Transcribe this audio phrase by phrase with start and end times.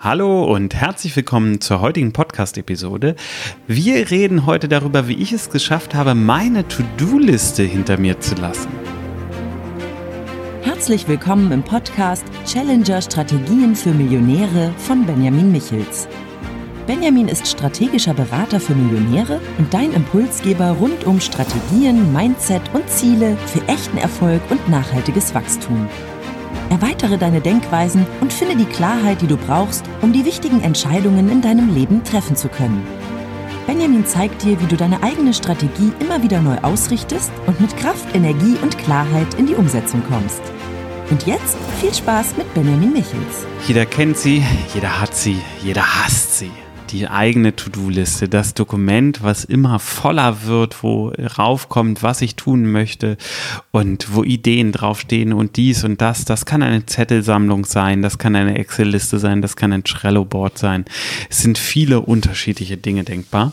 [0.00, 3.16] Hallo und herzlich willkommen zur heutigen Podcast-Episode.
[3.66, 8.68] Wir reden heute darüber, wie ich es geschafft habe, meine To-Do-Liste hinter mir zu lassen.
[10.62, 16.06] Herzlich willkommen im Podcast Challenger Strategien für Millionäre von Benjamin Michels.
[16.86, 23.36] Benjamin ist strategischer Berater für Millionäre und dein Impulsgeber rund um Strategien, Mindset und Ziele
[23.46, 25.88] für echten Erfolg und nachhaltiges Wachstum.
[26.70, 31.40] Erweitere deine Denkweisen und finde die Klarheit, die du brauchst, um die wichtigen Entscheidungen in
[31.40, 32.86] deinem Leben treffen zu können.
[33.66, 38.14] Benjamin zeigt dir, wie du deine eigene Strategie immer wieder neu ausrichtest und mit Kraft,
[38.14, 40.40] Energie und Klarheit in die Umsetzung kommst.
[41.10, 43.46] Und jetzt viel Spaß mit Benjamin Michels.
[43.66, 44.42] Jeder kennt sie,
[44.74, 46.50] jeder hat sie, jeder hasst sie
[46.90, 53.16] die eigene To-Do-Liste, das Dokument, was immer voller wird, wo raufkommt, was ich tun möchte
[53.70, 56.24] und wo Ideen draufstehen und dies und das.
[56.24, 60.84] Das kann eine Zettelsammlung sein, das kann eine Excel-Liste sein, das kann ein Trello-Board sein.
[61.30, 63.52] Es sind viele unterschiedliche Dinge denkbar.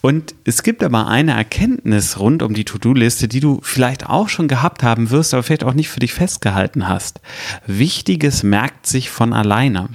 [0.00, 4.48] Und es gibt aber eine Erkenntnis rund um die To-Do-Liste, die du vielleicht auch schon
[4.48, 7.20] gehabt haben wirst, aber vielleicht auch nicht für dich festgehalten hast.
[7.66, 9.88] Wichtiges merkt sich von alleine.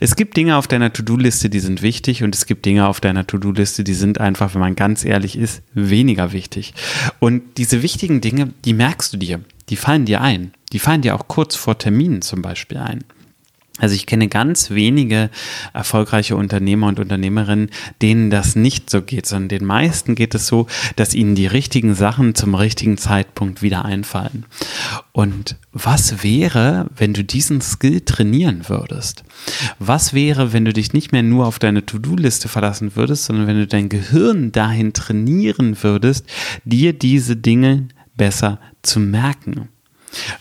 [0.00, 3.26] Es gibt Dinge auf deiner To-Do-Liste, die sind wichtig und es gibt Dinge auf deiner
[3.26, 6.74] To-Do-Liste, die sind einfach, wenn man ganz ehrlich ist, weniger wichtig.
[7.18, 10.52] Und diese wichtigen Dinge, die merkst du dir, die fallen dir ein.
[10.72, 13.04] Die fallen dir auch kurz vor Terminen zum Beispiel ein.
[13.78, 15.28] Also ich kenne ganz wenige
[15.74, 20.66] erfolgreiche Unternehmer und Unternehmerinnen, denen das nicht so geht, sondern den meisten geht es so,
[20.96, 24.46] dass ihnen die richtigen Sachen zum richtigen Zeitpunkt wieder einfallen.
[25.16, 29.24] Und was wäre, wenn du diesen Skill trainieren würdest?
[29.78, 33.56] Was wäre, wenn du dich nicht mehr nur auf deine To-Do-Liste verlassen würdest, sondern wenn
[33.56, 36.26] du dein Gehirn dahin trainieren würdest,
[36.66, 39.70] dir diese Dinge besser zu merken?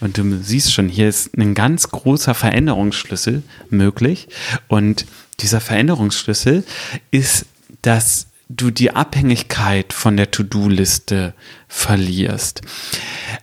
[0.01, 4.27] Und du siehst schon, hier ist ein ganz großer Veränderungsschlüssel möglich.
[4.67, 5.05] Und
[5.39, 6.65] dieser Veränderungsschlüssel
[7.11, 7.45] ist,
[7.81, 11.33] dass du die Abhängigkeit von der To-Do-Liste
[11.67, 12.61] verlierst.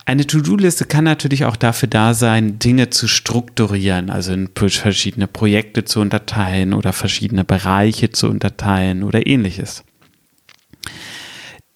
[0.04, 5.84] Eine To-Do-Liste kann natürlich auch dafür da sein, Dinge zu strukturieren, also in verschiedene Projekte
[5.84, 9.84] zu unterteilen oder verschiedene Bereiche zu unterteilen oder ähnliches.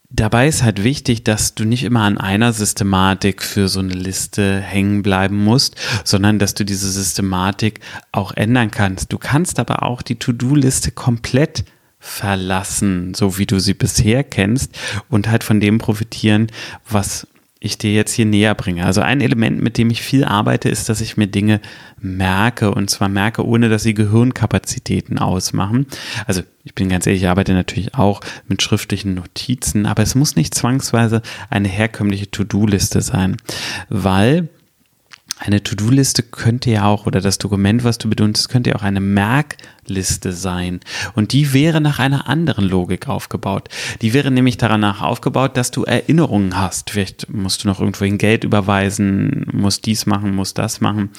[0.08, 4.60] Dabei ist halt wichtig, dass du nicht immer an einer Systematik für so eine Liste
[4.60, 7.80] hängen bleiben musst, sondern dass du diese Systematik
[8.12, 9.12] auch ändern kannst.
[9.12, 11.64] Du kannst aber auch die To-Do-Liste komplett
[12.06, 14.78] verlassen, so wie du sie bisher kennst
[15.08, 16.46] und halt von dem profitieren,
[16.88, 17.26] was
[17.58, 18.84] ich dir jetzt hier näher bringe.
[18.84, 21.60] Also ein Element, mit dem ich viel arbeite, ist, dass ich mir Dinge
[21.98, 25.86] merke und zwar merke, ohne dass sie Gehirnkapazitäten ausmachen.
[26.26, 30.36] Also ich bin ganz ehrlich, ich arbeite natürlich auch mit schriftlichen Notizen, aber es muss
[30.36, 33.36] nicht zwangsweise eine herkömmliche To-Do-Liste sein,
[33.88, 34.48] weil
[35.38, 39.00] eine To-Do-Liste könnte ja auch, oder das Dokument, was du benutzt, könnte ja auch eine
[39.86, 40.80] Merkliste sein.
[41.14, 43.68] Und die wäre nach einer anderen Logik aufgebaut.
[44.02, 46.90] Die wäre nämlich danach aufgebaut, dass du Erinnerungen hast.
[46.90, 51.10] Vielleicht musst du noch irgendwohin Geld überweisen, musst dies machen, musst das machen.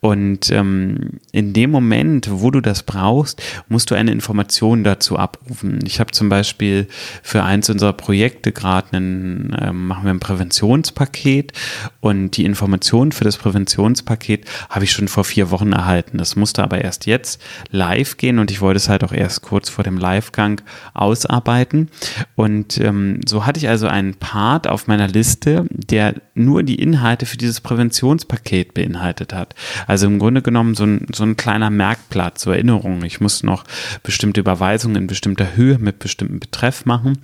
[0.00, 5.78] Und ähm, in dem Moment, wo du das brauchst, musst du eine Information dazu abrufen.
[5.84, 6.88] Ich habe zum Beispiel
[7.22, 11.52] für eins unserer Projekte gerade einen, äh, machen wir ein Präventionspaket
[12.00, 16.18] und die Information für das Präventionspaket habe ich schon vor vier Wochen erhalten.
[16.18, 17.40] Das musste aber erst jetzt
[17.70, 20.60] live gehen und ich wollte es halt auch erst kurz vor dem Livegang
[20.94, 21.90] ausarbeiten.
[22.36, 27.26] Und ähm, so hatte ich also einen Part auf meiner Liste, der nur die Inhalte
[27.26, 29.54] für dieses Präventionspaket beinhaltet hat.
[29.86, 33.02] Also im Grunde genommen so ein, so ein kleiner Merkblatt zur Erinnerung.
[33.04, 33.64] Ich musste noch
[34.02, 37.18] bestimmte Überweisungen in bestimmter Höhe mit bestimmten Betreff machen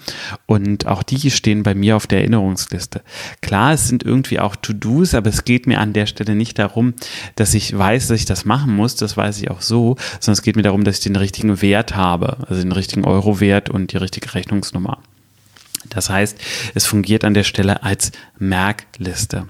[0.47, 3.03] und auch die stehen bei mir auf der Erinnerungsliste.
[3.41, 6.95] Klar, es sind irgendwie auch To-Dos, aber es geht mir an der Stelle nicht darum,
[7.37, 10.43] dass ich weiß, dass ich das machen muss, das weiß ich auch so, sondern es
[10.43, 13.99] geht mir darum, dass ich den richtigen Wert habe, also den richtigen Euro-Wert und die
[13.99, 14.99] richtige Rechnungsnummer.
[15.91, 16.39] Das heißt,
[16.75, 18.11] es fungiert an der Stelle als
[18.49, 19.49] Merkliste.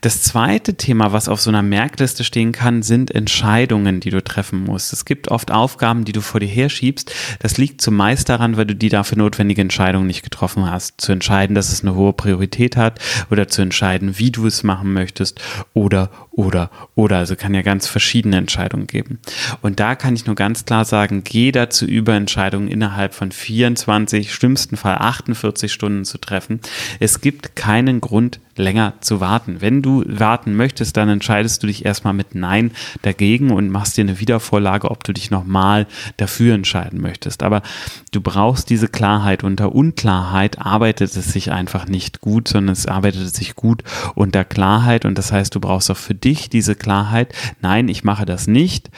[0.00, 4.64] Das zweite Thema, was auf so einer Merkliste stehen kann, sind Entscheidungen, die du treffen
[4.64, 4.92] musst.
[4.92, 7.12] Es gibt oft Aufgaben, die du vor dir herschiebst.
[7.40, 11.00] Das liegt zumeist daran, weil du die dafür notwendige Entscheidung nicht getroffen hast.
[11.00, 13.00] Zu entscheiden, dass es eine hohe Priorität hat
[13.30, 15.40] oder zu entscheiden, wie du es machen möchtest
[15.74, 17.18] oder, oder, oder.
[17.18, 19.18] Also kann ja ganz verschiedene Entscheidungen geben.
[19.60, 24.32] Und da kann ich nur ganz klar sagen, geh dazu über, Entscheidungen innerhalb von 24,
[24.32, 26.60] schlimmsten Fall 48 Stunden zu treffen.
[27.00, 28.21] Es gibt keinen Grund,
[28.56, 29.56] länger zu warten.
[29.60, 32.70] Wenn du warten möchtest, dann entscheidest du dich erstmal mit Nein
[33.02, 35.86] dagegen und machst dir eine Wiedervorlage, ob du dich nochmal
[36.18, 37.42] dafür entscheiden möchtest.
[37.42, 37.62] Aber
[38.10, 39.42] du brauchst diese Klarheit.
[39.42, 43.82] Unter Unklarheit arbeitet es sich einfach nicht gut, sondern es arbeitet sich gut
[44.14, 47.34] unter Klarheit und das heißt, du brauchst auch für dich diese Klarheit.
[47.60, 48.90] Nein, ich mache das nicht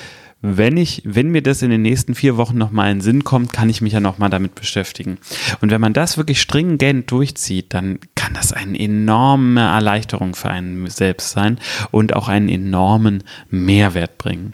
[0.47, 3.55] wenn ich, wenn mir das in den nächsten vier Wochen nochmal in den Sinn kommt,
[3.55, 5.17] kann ich mich ja nochmal damit beschäftigen.
[5.63, 10.87] Und wenn man das wirklich stringent durchzieht, dann kann das eine enorme Erleichterung für einen
[10.91, 11.59] selbst sein
[11.93, 14.53] und auch einen enormen Mehrwert bringen.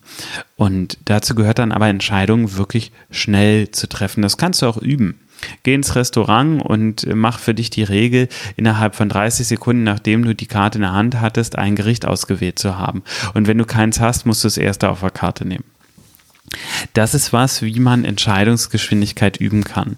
[0.54, 4.22] Und dazu gehört dann aber Entscheidungen wirklich schnell zu treffen.
[4.22, 5.18] Das kannst du auch üben.
[5.64, 10.36] Geh ins Restaurant und mach für dich die Regel, innerhalb von 30 Sekunden, nachdem du
[10.36, 13.02] die Karte in der Hand hattest, ein Gericht ausgewählt zu haben.
[13.34, 15.64] Und wenn du keins hast, musst du es erst auf der Karte nehmen.
[16.94, 19.96] Das ist was, wie man Entscheidungsgeschwindigkeit üben kann.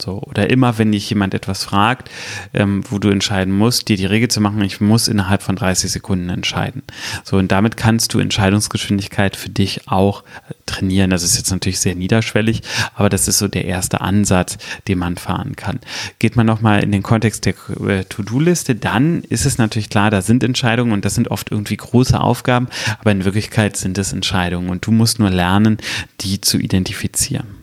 [0.00, 2.10] So, oder immer, wenn dich jemand etwas fragt,
[2.54, 5.90] ähm, wo du entscheiden musst, dir die Regel zu machen, ich muss innerhalb von 30
[5.90, 6.82] Sekunden entscheiden.
[7.24, 11.10] So, und damit kannst du Entscheidungsgeschwindigkeit für dich auch äh, trainieren.
[11.10, 12.62] Das ist jetzt natürlich sehr niederschwellig,
[12.94, 14.58] aber das ist so der erste Ansatz,
[14.88, 15.80] den man fahren kann.
[16.18, 17.54] Geht man nochmal in den Kontext der
[17.86, 21.76] äh, To-Do-Liste, dann ist es natürlich klar, da sind Entscheidungen und das sind oft irgendwie
[21.76, 22.68] große Aufgaben,
[23.00, 25.78] aber in Wirklichkeit sind es Entscheidungen und du musst nur lernen,
[26.20, 27.59] die zu identifizieren.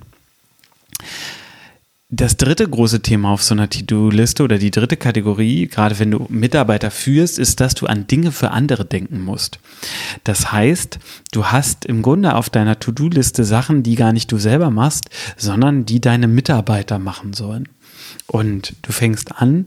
[2.09, 6.25] Das dritte große Thema auf so einer To-Do-Liste oder die dritte Kategorie, gerade wenn du
[6.30, 9.59] Mitarbeiter führst, ist, dass du an Dinge für andere denken musst.
[10.24, 11.00] Das heißt,
[11.33, 15.83] du hast im Grunde auf deiner To-Do-Liste Sachen, die gar nicht du selber machst, sondern
[15.83, 17.68] die deine Mitarbeiter machen sollen.
[18.25, 19.65] Und du fängst an,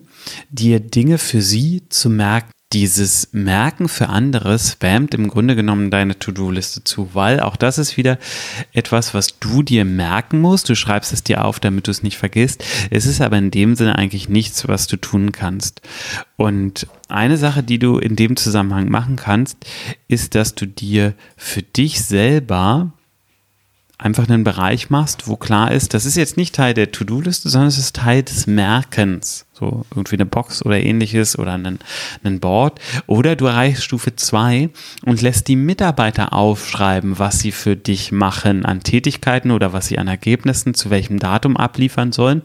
[0.49, 6.19] dir Dinge für sie zu merken dieses Merken für andere spammt im Grunde genommen deine
[6.19, 8.19] To-Do-Liste zu, weil auch das ist wieder
[8.73, 10.69] etwas, was du dir merken musst.
[10.69, 12.65] Du schreibst es dir auf, damit du es nicht vergisst.
[12.91, 15.83] Es ist aber in dem Sinne eigentlich nichts, was du tun kannst.
[16.37, 19.59] Und eine Sache, die du in dem Zusammenhang machen kannst,
[20.07, 22.93] ist, dass du dir für dich selber
[24.01, 27.69] einfach einen Bereich machst, wo klar ist, das ist jetzt nicht Teil der To-Do-Liste, sondern
[27.69, 29.47] es ist Teil des Merkens.
[29.53, 31.81] So irgendwie eine Box oder ähnliches oder einen,
[32.25, 32.81] einen Board.
[33.07, 34.71] Oder du erreichst Stufe 2
[35.05, 39.99] und lässt die Mitarbeiter aufschreiben, was sie für dich machen an Tätigkeiten oder was sie
[39.99, 42.41] an Ergebnissen zu welchem Datum abliefern sollen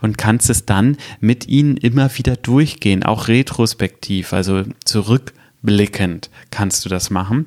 [0.00, 6.84] und kannst es dann mit ihnen immer wieder durchgehen, auch retrospektiv, also zurück blickend kannst
[6.84, 7.46] du das machen.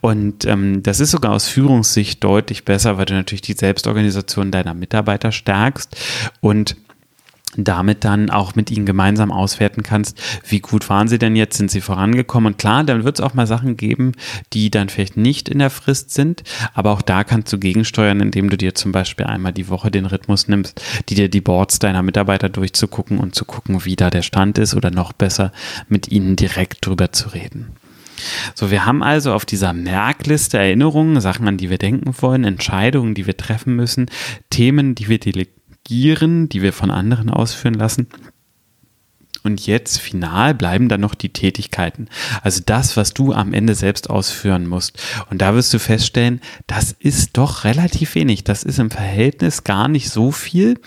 [0.00, 4.74] Und ähm, das ist sogar aus Führungssicht deutlich besser, weil du natürlich die Selbstorganisation deiner
[4.74, 5.96] Mitarbeiter stärkst
[6.40, 6.76] und
[7.58, 11.70] damit dann auch mit ihnen gemeinsam auswerten kannst, wie gut waren sie denn jetzt, sind
[11.70, 14.12] sie vorangekommen und klar, dann wird es auch mal Sachen geben,
[14.52, 16.42] die dann vielleicht nicht in der Frist sind,
[16.72, 20.06] aber auch da kannst du gegensteuern, indem du dir zum Beispiel einmal die Woche den
[20.06, 24.22] Rhythmus nimmst, die dir die Boards deiner Mitarbeiter durchzugucken und zu gucken, wie da der
[24.22, 25.52] Stand ist oder noch besser
[25.88, 27.76] mit ihnen direkt drüber zu reden.
[28.54, 33.14] So, wir haben also auf dieser Merkliste Erinnerungen, Sachen, an die wir denken wollen, Entscheidungen,
[33.14, 34.06] die wir treffen müssen,
[34.50, 38.08] Themen, die wir delegieren Gieren, die wir von anderen ausführen lassen.
[39.46, 42.08] Und jetzt final bleiben dann noch die Tätigkeiten.
[42.42, 44.98] Also das, was du am Ende selbst ausführen musst.
[45.28, 48.44] Und da wirst du feststellen, das ist doch relativ wenig.
[48.44, 50.80] Das ist im Verhältnis gar nicht so viel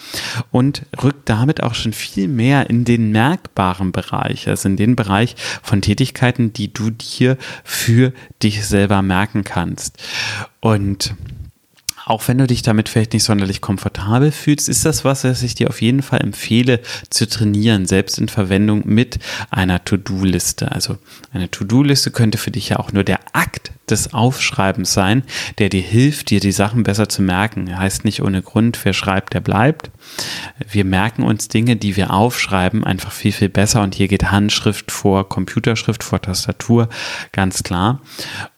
[0.50, 5.36] und rückt damit auch schon viel mehr in den merkbaren Bereich, also in den Bereich
[5.62, 8.12] von Tätigkeiten, die du dir für
[8.42, 10.00] dich selber merken kannst.
[10.62, 11.14] Und
[12.08, 15.56] auch wenn du dich damit vielleicht nicht sonderlich komfortabel fühlst, ist das was, was ich
[15.56, 19.20] dir auf jeden Fall empfehle zu trainieren, selbst in Verwendung mit
[19.50, 20.72] einer To-Do-Liste.
[20.72, 20.98] Also
[21.34, 25.24] eine To-Do-Liste könnte für dich ja auch nur der Akt des Aufschreibens sein,
[25.58, 27.78] der dir hilft, dir die Sachen besser zu merken.
[27.78, 29.92] Heißt nicht ohne Grund, wer schreibt, der bleibt.
[30.70, 33.82] Wir merken uns Dinge, die wir aufschreiben, einfach viel, viel besser.
[33.82, 36.88] Und hier geht Handschrift vor Computerschrift, vor Tastatur,
[37.34, 38.02] ganz klar.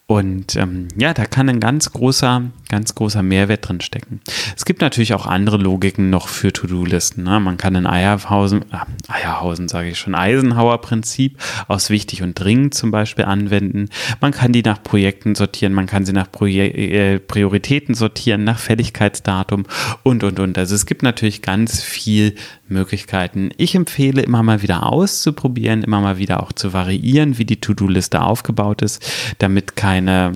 [0.09, 4.21] Und ähm, ja, da kann ein ganz großer, ganz großer Mehrwert drin stecken.
[4.55, 7.23] Es gibt natürlich auch andere Logiken noch für To-Do-Listen.
[7.23, 7.39] Ne?
[7.39, 12.91] Man kann ein Eierhausen, äh, Eierhausen sage ich schon, Eisenhower-Prinzip aus wichtig und dringend zum
[12.91, 13.89] Beispiel anwenden.
[14.21, 18.59] Man kann die nach Projekten sortieren, man kann sie nach Proje äh, Prioritäten sortieren, nach
[18.59, 19.65] Fälligkeitsdatum
[20.03, 20.57] und, und, und.
[20.57, 22.35] Also es gibt natürlich ganz viel
[22.67, 23.49] Möglichkeiten.
[23.57, 28.21] Ich empfehle immer mal wieder auszuprobieren, immer mal wieder auch zu variieren, wie die To-Do-Liste
[28.21, 29.03] aufgebaut ist,
[29.39, 30.33] damit keine,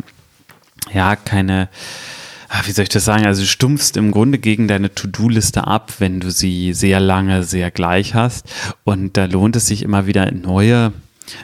[0.93, 1.69] ja, keine,
[2.65, 3.25] wie soll ich das sagen?
[3.25, 7.71] Also du stumpfst im Grunde gegen deine To-Do-Liste ab, wenn du sie sehr lange sehr
[7.71, 8.45] gleich hast.
[8.83, 10.93] Und da lohnt es sich immer wieder neue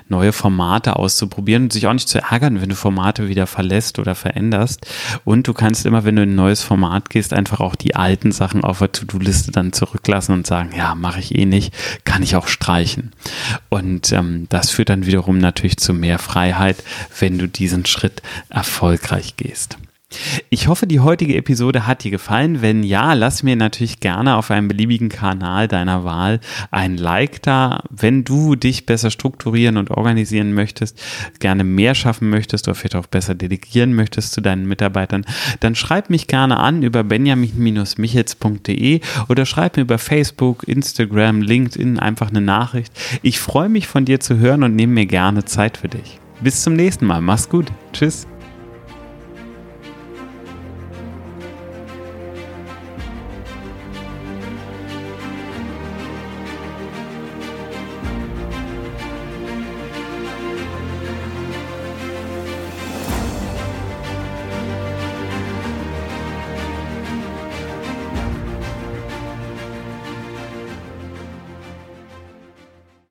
[0.07, 4.15] neue Formate auszuprobieren und sich auch nicht zu ärgern, wenn du Formate wieder verlässt oder
[4.15, 4.85] veränderst.
[5.25, 8.31] Und du kannst immer, wenn du in ein neues Format gehst, einfach auch die alten
[8.31, 11.73] Sachen auf der To-Do-Liste dann zurücklassen und sagen, ja, mache ich eh nicht,
[12.03, 13.11] kann ich auch streichen.
[13.69, 16.83] Und ähm, das führt dann wiederum natürlich zu mehr Freiheit,
[17.19, 19.77] wenn du diesen Schritt erfolgreich gehst.
[20.49, 22.63] Ich hoffe, die heutige Episode hat dir gefallen.
[22.63, 26.39] Wenn ja, lass mir natürlich gerne auf einem beliebigen Kanal deiner Wahl
[26.71, 27.83] ein Like da.
[27.91, 30.99] Wenn du dich besser strukturieren und organisieren möchtest,
[31.39, 35.25] gerne mehr schaffen möchtest oder vielleicht auch besser delegieren möchtest zu deinen Mitarbeitern,
[35.59, 42.29] dann schreib mich gerne an über benjamin-michels.de oder schreib mir über Facebook, Instagram, LinkedIn einfach
[42.29, 42.91] eine Nachricht.
[43.21, 46.19] Ich freue mich von dir zu hören und nehme mir gerne Zeit für dich.
[46.41, 47.21] Bis zum nächsten Mal.
[47.21, 47.67] Mach's gut.
[47.93, 48.25] Tschüss.